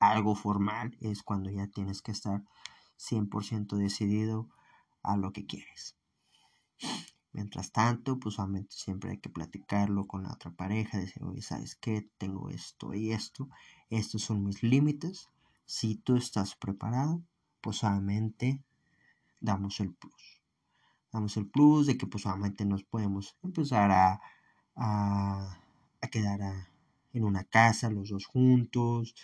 algo 0.00 0.34
formal 0.34 0.96
es 1.00 1.22
cuando 1.22 1.48
ya 1.48 1.68
tienes 1.68 2.02
que 2.02 2.10
estar 2.10 2.42
100% 2.96 3.76
decidido 3.76 4.48
a 5.04 5.16
lo 5.16 5.32
que 5.32 5.46
quieres. 5.46 5.96
Mientras 7.32 7.72
tanto, 7.72 8.18
pues 8.20 8.34
solamente 8.34 8.76
siempre 8.76 9.12
hay 9.12 9.18
que 9.18 9.30
platicarlo 9.30 10.06
con 10.06 10.24
la 10.24 10.32
otra 10.32 10.50
pareja, 10.50 10.98
decir, 10.98 11.22
oye, 11.24 11.40
¿sabes 11.40 11.76
qué? 11.76 12.06
Tengo 12.18 12.50
esto 12.50 12.92
y 12.92 13.12
esto, 13.12 13.48
estos 13.88 14.22
son 14.22 14.44
mis 14.44 14.62
límites. 14.62 15.30
Si 15.64 15.96
tú 15.96 16.16
estás 16.16 16.54
preparado, 16.56 17.22
pues 17.62 17.78
solamente 17.78 18.62
damos 19.40 19.80
el 19.80 19.94
plus. 19.94 20.42
Damos 21.10 21.36
el 21.38 21.46
plus 21.46 21.86
de 21.86 21.96
que 21.96 22.06
pues 22.06 22.24
solamente 22.24 22.66
nos 22.66 22.84
podemos 22.84 23.36
empezar 23.42 23.90
a, 23.90 24.20
a, 24.76 25.58
quedar 26.10 26.40
en 27.14 27.24
una 27.24 27.44
casa 27.44 27.90
los 27.90 28.10
dos 28.10 28.26
juntos. 28.26 29.14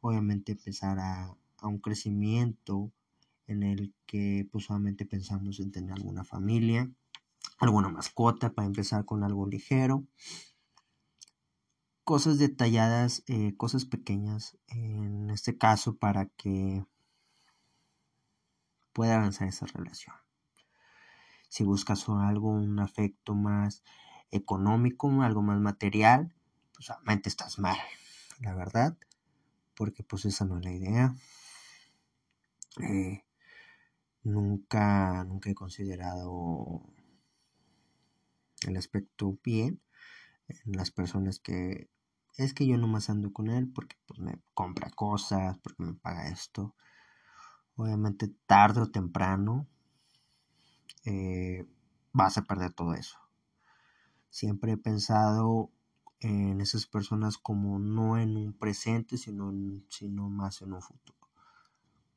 Obviamente 0.00 0.52
empezar 0.52 0.98
a, 0.98 1.36
a 1.58 1.68
un 1.68 1.78
crecimiento 1.78 2.90
en 3.46 3.62
el 3.62 3.94
que 4.06 4.48
pues 4.50 4.64
solamente 4.64 5.06
pensamos 5.06 5.60
en 5.60 5.70
tener 5.70 5.92
alguna 5.92 6.24
familia 6.24 6.90
alguna 7.58 7.88
mascota 7.88 8.52
para 8.52 8.66
empezar 8.66 9.04
con 9.04 9.24
algo 9.24 9.46
ligero. 9.46 10.04
Cosas 12.04 12.38
detalladas, 12.38 13.22
eh, 13.28 13.56
cosas 13.56 13.86
pequeñas, 13.86 14.58
en 14.68 15.30
este 15.30 15.56
caso 15.56 15.96
para 15.96 16.26
que 16.26 16.84
pueda 18.92 19.16
avanzar 19.16 19.48
esa 19.48 19.66
relación. 19.66 20.14
Si 21.48 21.64
buscas 21.64 22.08
algo, 22.08 22.50
un 22.50 22.78
afecto 22.78 23.34
más 23.34 23.82
económico, 24.30 25.22
algo 25.22 25.42
más 25.42 25.60
material, 25.60 26.34
pues 26.74 26.90
obviamente 26.90 27.28
estás 27.28 27.58
mal, 27.58 27.76
la 28.40 28.54
verdad, 28.54 28.96
porque 29.74 30.02
pues 30.02 30.24
esa 30.24 30.44
no 30.44 30.58
es 30.58 30.64
la 30.64 30.72
idea. 30.72 31.14
Eh, 32.80 33.24
nunca, 34.24 35.24
nunca 35.24 35.50
he 35.50 35.54
considerado 35.54 36.82
el 38.66 38.76
aspecto 38.76 39.38
bien 39.42 39.80
en 40.48 40.72
las 40.72 40.90
personas 40.90 41.38
que 41.38 41.88
es 42.36 42.52
que 42.52 42.66
yo 42.66 42.76
nomás 42.76 43.10
ando 43.10 43.32
con 43.32 43.48
él 43.48 43.70
porque 43.72 43.96
pues 44.06 44.20
me 44.20 44.40
compra 44.54 44.90
cosas, 44.90 45.58
porque 45.58 45.82
me 45.84 45.94
paga 45.94 46.28
esto. 46.28 46.74
Obviamente 47.76 48.28
tarde 48.46 48.80
o 48.80 48.90
temprano 48.90 49.66
eh, 51.04 51.66
vas 52.12 52.38
a 52.38 52.42
perder 52.42 52.72
todo 52.72 52.94
eso. 52.94 53.18
Siempre 54.30 54.72
he 54.72 54.76
pensado 54.76 55.70
en 56.20 56.60
esas 56.60 56.86
personas 56.86 57.38
como 57.38 57.78
no 57.78 58.18
en 58.18 58.36
un 58.36 58.52
presente, 58.52 59.18
sino, 59.18 59.52
sino 59.88 60.28
más 60.28 60.62
en 60.62 60.72
un 60.72 60.82
futuro. 60.82 61.18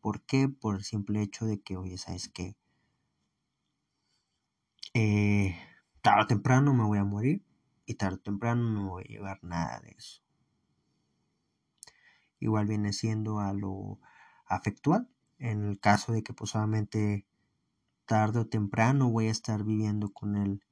¿Por 0.01 0.21
qué? 0.21 0.47
Por 0.47 0.75
el 0.75 0.83
simple 0.83 1.21
hecho 1.21 1.45
de 1.45 1.59
que, 1.59 1.77
oye, 1.77 1.97
¿sabes 1.97 2.29
qué? 2.29 2.55
Eh, 4.93 5.55
tarde 6.07 6.21
o 6.21 6.27
temprano 6.27 6.73
me 6.73 6.85
voy 6.85 6.99
a 6.99 7.03
morir 7.03 7.43
y 7.85 7.95
tarde 7.95 8.15
o 8.15 8.19
temprano 8.19 8.63
no 8.63 8.91
voy 8.91 9.03
a 9.03 9.07
llevar 9.07 9.43
nada 9.43 9.81
de 9.81 9.89
eso. 9.89 10.21
Igual 12.39 12.65
viene 12.65 12.93
siendo 12.93 13.41
a 13.41 13.51
lo 13.51 13.99
afectual, 14.45 15.09
en 15.37 15.65
el 15.65 15.81
caso 15.81 16.13
de 16.13 16.23
que 16.23 16.31
posiblemente 16.31 17.25
tarde 18.05 18.39
o 18.39 18.47
temprano 18.47 19.09
voy 19.09 19.27
a 19.27 19.31
estar 19.31 19.65
viviendo 19.65 20.13
con 20.13 20.37
él 20.37 20.63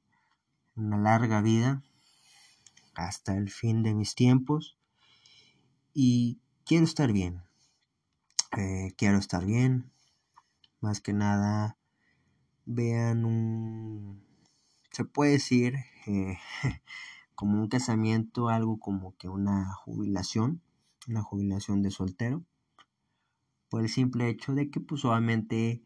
una 0.74 0.96
larga 0.96 1.42
vida 1.42 1.82
hasta 2.94 3.36
el 3.36 3.50
fin 3.50 3.82
de 3.82 3.92
mis 3.92 4.14
tiempos 4.14 4.78
y 5.92 6.40
quiero 6.64 6.86
estar 6.86 7.12
bien. 7.12 7.42
Eh, 8.56 8.94
quiero 8.96 9.18
estar 9.18 9.44
bien. 9.44 9.92
Más 10.80 11.02
que 11.02 11.12
nada, 11.12 11.76
vean 12.64 13.26
un 13.26 14.25
se 14.96 15.04
puede 15.04 15.32
decir 15.32 15.74
eh, 16.06 16.38
como 17.34 17.60
un 17.60 17.68
casamiento, 17.68 18.48
algo 18.48 18.80
como 18.80 19.14
que 19.18 19.28
una 19.28 19.74
jubilación, 19.74 20.62
una 21.06 21.22
jubilación 21.22 21.82
de 21.82 21.90
soltero, 21.90 22.46
por 23.68 23.82
el 23.82 23.90
simple 23.90 24.30
hecho 24.30 24.54
de 24.54 24.70
que 24.70 24.80
pues 24.80 25.04
obviamente 25.04 25.84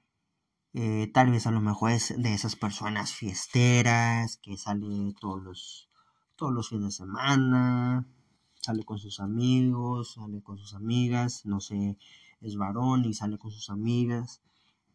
eh, 0.75 1.11
tal 1.13 1.33
vez 1.33 1.49
a 1.49 1.51
lo 1.51 1.61
mejor 1.61 1.91
es 1.91 2.15
de 2.17 2.33
esas 2.33 2.55
personas 2.55 3.13
fiesteras 3.13 4.37
que 4.37 4.57
sale 4.57 5.13
todos 5.21 5.43
los, 5.43 5.91
todos 6.37 6.53
los 6.53 6.69
fines 6.69 6.85
de 6.85 7.05
semana, 7.05 8.07
sale 8.61 8.85
con 8.85 9.01
sus 9.01 9.19
amigos, 9.19 10.13
sale 10.15 10.41
con 10.41 10.57
sus 10.57 10.73
amigas, 10.75 11.45
no 11.47 11.61
sé, 11.61 11.99
es 12.41 12.55
varón 12.55 13.05
y 13.07 13.15
sale 13.15 13.39
con 13.39 13.51
sus 13.51 13.71
amigas 13.71 14.41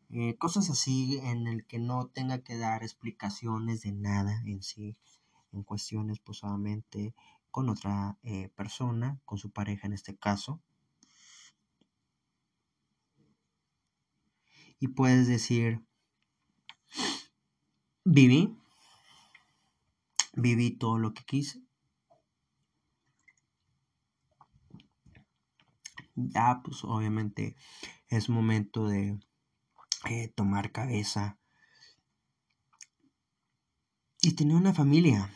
eh, 0.10 0.38
cosas 0.38 0.70
así 0.70 1.20
en 1.24 1.48
el 1.48 1.66
que 1.66 1.80
no 1.80 2.08
tenga 2.08 2.44
que 2.44 2.58
dar 2.58 2.84
explicaciones 2.84 3.82
de 3.82 3.92
nada 3.92 4.42
en 4.46 4.62
sí, 4.62 4.98
en 5.52 5.64
cuestiones 5.64 6.20
pues 6.20 6.40
solamente 6.40 7.16
con 7.52 7.70
otra 7.70 8.18
eh, 8.24 8.50
persona, 8.56 9.20
con 9.26 9.38
su 9.38 9.52
pareja 9.52 9.88
en 9.88 9.94
este 9.94 10.16
caso. 10.18 10.62
Y 14.80 14.90
puedes 14.90 15.28
decir, 15.28 15.86
viví, 18.04 18.58
viví 20.34 20.72
todo 20.72 20.98
lo 21.00 21.14
que 21.14 21.24
quise. 21.24 21.62
Ya, 26.16 26.62
pues 26.64 26.84
obviamente 26.84 27.56
es 28.10 28.30
momento 28.30 28.88
de 28.88 29.20
tomar 30.36 30.72
cabeza 30.72 31.38
y 34.22 34.34
tener 34.34 34.56
una 34.56 34.74
familia. 34.74 35.32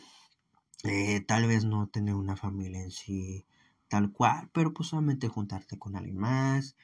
Eh, 0.83 1.21
tal 1.21 1.47
vez 1.47 1.65
no 1.65 1.87
tener 1.87 2.15
una 2.15 2.35
familia 2.37 2.81
en 2.81 2.91
sí 2.91 3.45
tal 3.89 4.11
cual, 4.11 4.49
pero 4.53 4.73
pues 4.73 4.89
solamente 4.89 5.27
juntarte 5.27 5.77
con 5.79 5.95
alguien 5.95 6.17
más, 6.17 6.75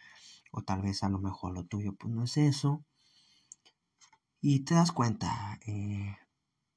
o 0.51 0.63
tal 0.63 0.81
vez 0.81 1.03
a 1.03 1.09
lo 1.09 1.19
mejor 1.19 1.53
lo 1.53 1.65
tuyo 1.65 1.95
pues 1.95 2.13
no 2.13 2.23
es 2.23 2.37
eso. 2.37 2.83
Y 4.41 4.61
te 4.61 4.75
das 4.75 4.91
cuenta, 4.91 5.59
eh, 5.65 6.17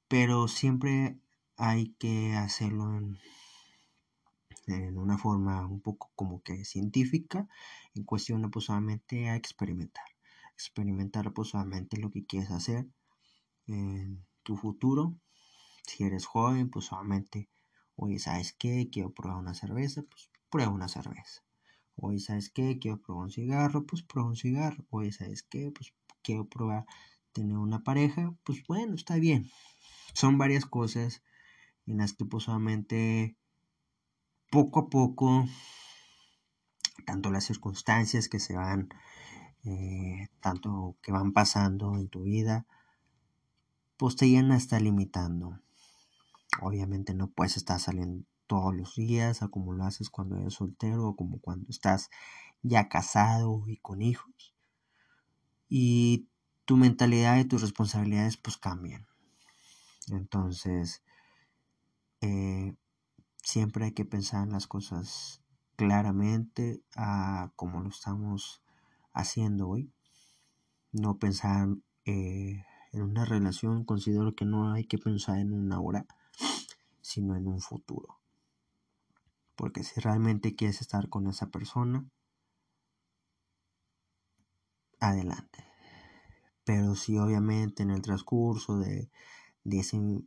pero 0.07 0.47
siempre 0.47 1.19
hay 1.57 1.93
que 1.99 2.35
hacerlo 2.35 2.97
en, 2.97 3.19
en, 4.67 4.97
una 4.97 5.17
forma 5.17 5.65
un 5.67 5.81
poco 5.81 6.11
como 6.15 6.41
que 6.41 6.65
científica, 6.65 7.47
en 7.95 8.03
cuestión 8.03 8.49
pues 8.51 8.65
solamente 8.65 9.29
a 9.29 9.35
experimentar 9.35 10.08
experimentar 10.59 11.31
pues 11.31 11.53
lo 11.53 12.11
que 12.11 12.25
quieres 12.25 12.51
hacer 12.51 12.85
en 13.67 14.25
tu 14.43 14.57
futuro. 14.57 15.15
Si 15.85 16.03
eres 16.03 16.25
joven, 16.25 16.69
pues 16.69 16.85
solamente, 16.85 17.49
oye, 17.95 18.19
¿sabes 18.19 18.53
qué? 18.53 18.89
Quiero 18.91 19.11
probar 19.13 19.39
una 19.39 19.53
cerveza, 19.53 20.03
pues 20.03 20.29
prueba 20.49 20.71
una 20.71 20.89
cerveza. 20.89 21.43
Oye, 21.95 22.19
¿sabes 22.19 22.49
qué? 22.49 22.77
Quiero 22.77 23.01
probar 23.01 23.25
un 23.25 23.31
cigarro, 23.31 23.85
pues 23.85 24.03
prueba 24.03 24.29
un 24.29 24.35
cigarro. 24.35 24.85
Oye, 24.89 25.11
¿sabes 25.13 25.43
qué? 25.43 25.71
Pues 25.71 25.93
quiero 26.21 26.45
probar 26.45 26.85
tener 27.31 27.57
una 27.57 27.83
pareja, 27.83 28.35
pues 28.43 28.61
bueno, 28.67 28.95
está 28.95 29.15
bien. 29.15 29.49
Son 30.13 30.37
varias 30.37 30.65
cosas 30.65 31.23
en 31.87 31.97
las 31.97 32.13
que 32.13 32.25
pues 32.25 32.43
solamente 32.43 33.37
poco 34.51 34.79
a 34.81 34.89
poco, 34.89 35.45
tanto 37.05 37.31
las 37.31 37.45
circunstancias 37.45 38.27
que 38.27 38.39
se 38.39 38.55
van 38.55 38.89
eh, 39.65 40.27
tanto 40.39 40.95
que 41.01 41.11
van 41.11 41.33
pasando 41.33 41.95
en 41.95 42.07
tu 42.07 42.23
vida, 42.23 42.65
pues 43.97 44.15
te 44.15 44.29
llegan 44.29 44.51
a 44.51 44.57
estar 44.57 44.81
limitando. 44.81 45.59
Obviamente 46.61 47.13
no 47.13 47.27
puedes 47.27 47.57
estar 47.57 47.79
saliendo 47.79 48.25
todos 48.47 48.73
los 48.73 48.95
días, 48.95 49.39
como 49.51 49.73
lo 49.73 49.83
haces 49.83 50.09
cuando 50.09 50.37
eres 50.37 50.55
soltero 50.55 51.09
o 51.09 51.15
como 51.15 51.39
cuando 51.39 51.69
estás 51.69 52.09
ya 52.63 52.89
casado 52.89 53.63
y 53.67 53.77
con 53.77 54.01
hijos. 54.01 54.55
Y 55.67 56.27
tu 56.65 56.77
mentalidad 56.77 57.37
y 57.37 57.45
tus 57.45 57.61
responsabilidades 57.61 58.37
pues 58.37 58.57
cambian. 58.57 59.07
Entonces, 60.07 61.03
eh, 62.21 62.75
siempre 63.43 63.85
hay 63.85 63.91
que 63.91 64.05
pensar 64.05 64.43
en 64.43 64.53
las 64.53 64.67
cosas 64.67 65.41
claramente 65.75 66.81
a 66.95 67.51
como 67.55 67.81
lo 67.81 67.89
estamos 67.89 68.61
haciendo 69.19 69.69
hoy. 69.69 69.91
No 70.91 71.17
pensar 71.17 71.69
eh, 72.05 72.63
en 72.91 73.01
una 73.01 73.25
relación, 73.25 73.85
considero 73.85 74.35
que 74.35 74.45
no 74.45 74.73
hay 74.73 74.85
que 74.85 74.97
pensar 74.97 75.37
en 75.39 75.53
una 75.53 75.79
hora, 75.79 76.05
sino 77.01 77.35
en 77.35 77.47
un 77.47 77.61
futuro. 77.61 78.19
Porque 79.55 79.83
si 79.83 79.99
realmente 79.99 80.55
quieres 80.55 80.81
estar 80.81 81.09
con 81.09 81.27
esa 81.27 81.49
persona, 81.49 82.09
adelante. 84.99 85.65
Pero 86.63 86.95
si 86.95 87.17
obviamente 87.17 87.83
en 87.83 87.91
el 87.91 88.01
transcurso 88.01 88.77
de, 88.79 89.09
de, 89.63 90.21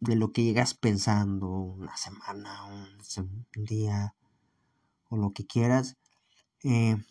de 0.00 0.16
lo 0.16 0.32
que 0.32 0.44
llegas 0.44 0.74
pensando, 0.74 1.48
una 1.48 1.96
semana, 1.96 2.66
un, 2.66 3.46
día, 3.54 4.14
o 5.08 5.16
lo 5.16 5.32
que 5.32 5.46
quieras, 5.46 5.96
eh, 6.64 7.02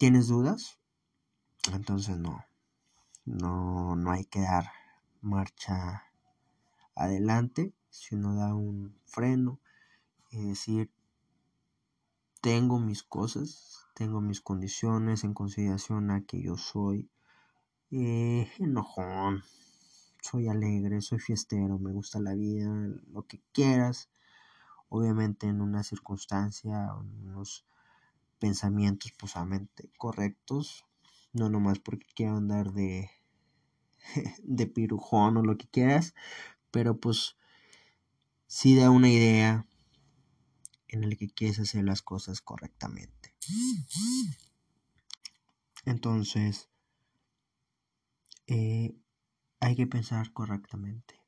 tienes 0.00 0.28
dudas, 0.28 0.78
entonces 1.74 2.16
no, 2.16 2.42
no, 3.26 3.96
no 3.96 4.10
hay 4.12 4.24
que 4.24 4.40
dar 4.40 4.72
marcha 5.20 6.04
adelante, 6.94 7.74
si 7.90 8.14
uno 8.14 8.34
da 8.34 8.54
un 8.54 8.98
freno, 9.04 9.60
es 10.30 10.42
decir, 10.42 10.90
tengo 12.40 12.78
mis 12.78 13.02
cosas, 13.02 13.84
tengo 13.94 14.22
mis 14.22 14.40
condiciones 14.40 15.22
en 15.22 15.34
consideración 15.34 16.10
a 16.12 16.24
que 16.24 16.40
yo 16.40 16.56
soy 16.56 17.10
eh, 17.90 18.50
enojón, 18.58 19.44
soy 20.22 20.48
alegre, 20.48 21.02
soy 21.02 21.18
fiestero, 21.18 21.78
me 21.78 21.92
gusta 21.92 22.20
la 22.20 22.32
vida, 22.32 22.70
lo 23.12 23.26
que 23.26 23.42
quieras. 23.52 24.08
Obviamente 24.88 25.46
en 25.46 25.60
una 25.60 25.82
circunstancia, 25.82 26.94
unos 26.94 27.66
pensamientos 28.40 29.12
posamente 29.12 29.90
correctos, 29.96 30.84
no 31.32 31.48
nomás 31.48 31.78
porque 31.78 32.06
quiero 32.14 32.36
andar 32.36 32.72
de, 32.72 33.10
de 34.42 34.66
pirujón 34.66 35.36
o 35.36 35.42
lo 35.42 35.56
que 35.56 35.68
quieras, 35.68 36.14
pero 36.72 36.98
pues 36.98 37.36
sí 38.46 38.74
da 38.74 38.90
una 38.90 39.08
idea 39.08 39.66
en 40.88 41.04
el 41.04 41.16
que 41.16 41.30
quieres 41.30 41.60
hacer 41.60 41.84
las 41.84 42.02
cosas 42.02 42.40
correctamente. 42.40 43.34
Entonces, 45.84 46.68
eh, 48.48 48.96
hay 49.60 49.76
que 49.76 49.86
pensar 49.86 50.32
correctamente. 50.32 51.20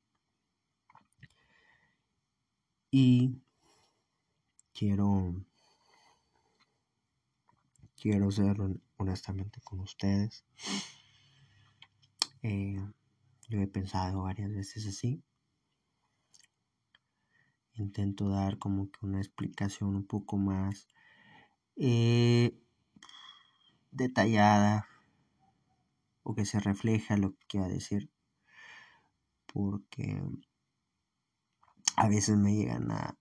Y 2.91 3.41
quiero 4.75 5.35
quiero 8.03 8.33
ser 8.33 8.57
honestamente 8.97 9.61
con 9.61 9.79
ustedes. 9.79 10.45
Eh, 12.43 12.77
yo 13.49 13.61
he 13.61 13.69
pensado 13.69 14.25
varias 14.25 14.53
veces 14.53 14.89
así. 14.89 15.23
Intento 17.75 18.29
dar 18.29 18.59
como 18.59 18.91
que 18.91 19.07
una 19.07 19.21
explicación 19.21 19.95
un 19.95 20.05
poco 20.05 20.37
más 20.37 20.89
eh, 21.77 22.61
detallada 23.93 24.89
o 26.25 26.35
que 26.35 26.45
se 26.45 26.59
refleja 26.59 27.17
lo 27.17 27.37
que 27.37 27.47
quiera 27.47 27.69
decir. 27.69 28.11
Porque 29.47 30.21
a 31.95 32.09
veces 32.09 32.37
me 32.37 32.53
llegan 32.53 32.91
a, 32.91 33.17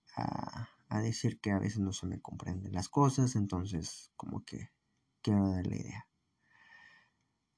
decir 1.00 1.40
que 1.40 1.50
a 1.50 1.58
veces 1.58 1.78
no 1.78 1.92
se 1.92 2.06
me 2.06 2.20
comprenden 2.20 2.72
las 2.72 2.88
cosas, 2.88 3.36
entonces 3.36 4.10
como 4.16 4.44
que 4.44 4.70
quiero 5.22 5.50
dar 5.50 5.66
la 5.66 5.76
idea. 5.76 6.08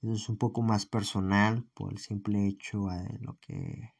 Eso 0.03 0.12
es 0.12 0.29
un 0.29 0.37
poco 0.37 0.62
más 0.62 0.85
personal 0.87 1.64
por 1.75 1.90
el 1.92 1.99
simple 1.99 2.47
hecho 2.47 2.87
de 2.88 3.18
lo 3.20 3.38
que 3.40 3.94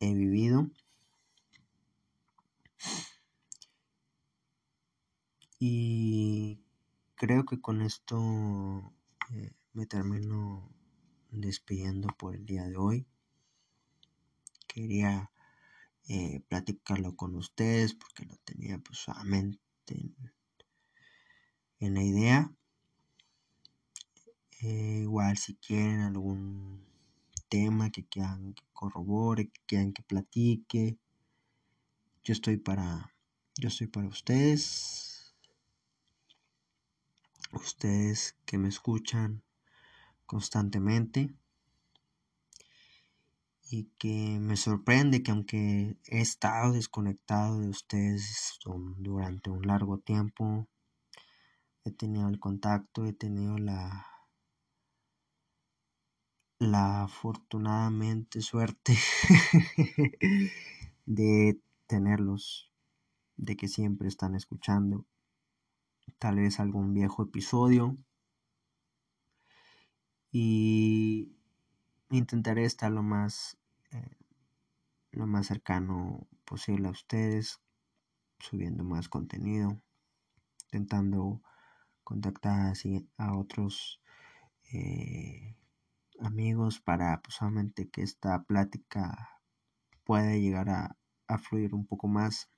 he 0.00 0.14
vivido. 0.14 0.70
Y 5.58 6.58
creo 7.16 7.44
que 7.44 7.60
con 7.60 7.82
esto 7.82 8.94
eh, 9.34 9.52
me 9.74 9.84
termino 9.84 10.70
despidiendo 11.30 12.08
por 12.18 12.34
el 12.34 12.46
día 12.46 12.64
de 12.64 12.76
hoy. 12.78 13.06
Quería 14.66 15.30
eh, 16.12 16.42
platicarlo 16.48 17.14
con 17.14 17.36
ustedes 17.36 17.94
porque 17.94 18.24
lo 18.24 18.36
tenía 18.38 18.78
pues 18.78 18.98
solamente 18.98 19.60
en, 21.78 21.94
la 21.94 22.02
idea. 22.02 22.52
Eh, 24.60 25.02
igual 25.02 25.38
si 25.38 25.54
quieren 25.54 26.00
algún 26.00 26.84
tema 27.48 27.90
que 27.90 28.04
quieran 28.06 28.54
que 28.54 28.64
corrobore, 28.72 29.50
que 29.50 29.60
quieran 29.66 29.92
que 29.92 30.02
platique, 30.02 30.98
yo 32.24 32.32
estoy 32.32 32.56
para, 32.56 33.14
yo 33.56 33.68
estoy 33.68 33.86
para 33.86 34.08
ustedes. 34.08 35.36
Ustedes 37.52 38.36
que 38.46 38.58
me 38.58 38.68
escuchan 38.68 39.44
constantemente 40.26 41.32
y 43.72 43.84
que 43.98 44.38
me 44.40 44.56
sorprende 44.56 45.22
que 45.22 45.30
aunque 45.30 45.96
he 46.06 46.20
estado 46.20 46.72
desconectado 46.72 47.60
de 47.60 47.68
ustedes 47.68 48.58
durante 48.98 49.48
un 49.48 49.64
largo 49.64 49.98
tiempo, 49.98 50.66
he 51.84 51.92
tenido 51.92 52.28
el 52.28 52.40
contacto, 52.40 53.06
he 53.06 53.12
tenido 53.12 53.58
la 53.58 54.06
la 56.58 57.04
afortunadamente 57.04 58.42
suerte 58.42 58.94
de 61.06 61.58
tenerlos, 61.86 62.70
de 63.36 63.56
que 63.56 63.66
siempre 63.66 64.08
están 64.08 64.34
escuchando 64.34 65.06
tal 66.18 66.36
vez 66.36 66.60
algún 66.60 66.92
viejo 66.92 67.22
episodio. 67.22 67.96
Y 70.32 71.32
intentaré 72.10 72.64
estar 72.64 72.92
lo 72.92 73.02
más 73.02 73.59
eh, 73.92 74.16
lo 75.12 75.26
más 75.26 75.46
cercano 75.46 76.26
posible 76.44 76.88
a 76.88 76.92
ustedes 76.92 77.60
subiendo 78.38 78.84
más 78.84 79.08
contenido 79.08 79.80
intentando 80.72 81.42
contactar 82.04 82.70
así 82.70 83.08
a 83.16 83.36
otros 83.36 84.00
eh, 84.72 85.56
amigos 86.20 86.80
para 86.80 87.20
pues, 87.20 87.34
solamente 87.34 87.88
que 87.88 88.02
esta 88.02 88.44
plática 88.44 89.40
pueda 90.04 90.36
llegar 90.36 90.70
a, 90.70 90.96
a 91.26 91.38
fluir 91.38 91.74
un 91.74 91.86
poco 91.86 92.06
más. 92.06 92.48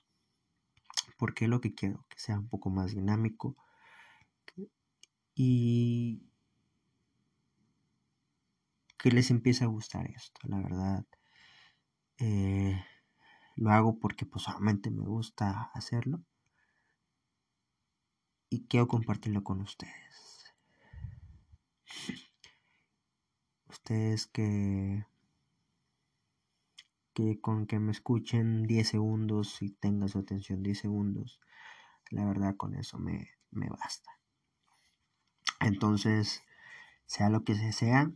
Porque 1.16 1.44
es 1.44 1.50
lo 1.50 1.60
que 1.60 1.74
quiero 1.74 2.04
que 2.08 2.18
sea 2.18 2.38
un 2.38 2.48
poco 2.48 2.68
más 2.68 2.94
dinámico. 2.94 3.56
Y 5.34 6.22
que 8.98 9.10
les 9.10 9.30
empiece 9.30 9.64
a 9.64 9.68
gustar 9.68 10.06
esto, 10.10 10.40
la 10.44 10.58
verdad. 10.58 11.06
Eh, 12.24 12.80
lo 13.56 13.70
hago 13.72 13.98
porque 13.98 14.24
pues 14.26 14.44
solamente 14.44 14.92
me 14.92 15.02
gusta 15.02 15.72
hacerlo 15.74 16.22
y 18.48 18.64
quiero 18.68 18.86
compartirlo 18.86 19.42
con 19.42 19.60
ustedes. 19.60 20.54
Ustedes 23.66 24.28
que 24.28 25.04
que 27.12 27.40
con 27.40 27.66
que 27.66 27.80
me 27.80 27.90
escuchen 27.90 28.68
10 28.68 28.88
segundos 28.88 29.60
y 29.60 29.70
tengan 29.70 30.08
su 30.08 30.20
atención 30.20 30.62
10 30.62 30.78
segundos, 30.78 31.40
la 32.10 32.24
verdad 32.24 32.54
con 32.56 32.76
eso 32.76 32.98
me, 32.98 33.30
me 33.50 33.68
basta. 33.68 34.12
Entonces, 35.58 36.44
sea 37.04 37.30
lo 37.30 37.42
que 37.42 37.56
sea, 37.72 38.12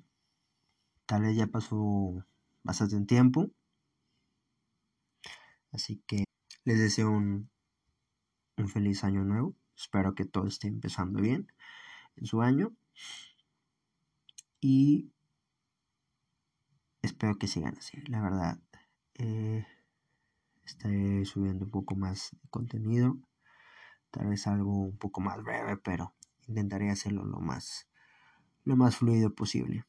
Tal 1.06 1.22
vez 1.22 1.36
ya 1.36 1.46
pasó 1.46 2.24
bastante 2.64 3.00
tiempo. 3.02 3.48
Así 5.72 6.02
que 6.06 6.24
les 6.64 6.78
deseo 6.78 7.10
un, 7.10 7.50
un 8.56 8.68
feliz 8.68 9.04
año 9.04 9.24
nuevo. 9.24 9.54
Espero 9.76 10.14
que 10.14 10.24
todo 10.24 10.46
esté 10.46 10.68
empezando 10.68 11.20
bien 11.20 11.52
en 12.16 12.26
su 12.26 12.42
año. 12.42 12.74
Y 14.60 15.12
espero 17.02 17.38
que 17.38 17.46
sigan 17.46 17.76
así. 17.78 18.00
La 18.08 18.20
verdad, 18.20 18.58
eh, 19.14 19.66
estaré 20.64 21.24
subiendo 21.24 21.64
un 21.64 21.70
poco 21.70 21.94
más 21.94 22.30
de 22.42 22.48
contenido. 22.48 23.16
Tal 24.10 24.28
vez 24.28 24.46
algo 24.46 24.72
un 24.72 24.98
poco 24.98 25.20
más 25.20 25.42
breve, 25.42 25.76
pero 25.76 26.14
intentaré 26.48 26.90
hacerlo 26.90 27.24
lo 27.24 27.40
más, 27.40 27.86
lo 28.64 28.76
más 28.76 28.96
fluido 28.96 29.34
posible. 29.34 29.84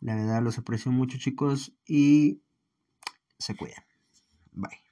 La 0.00 0.14
verdad 0.14 0.42
los 0.42 0.58
aprecio 0.58 0.92
mucho 0.92 1.18
chicos 1.18 1.72
y 1.84 2.42
se 3.38 3.56
cuidan. 3.56 3.87
Bye. 4.58 4.87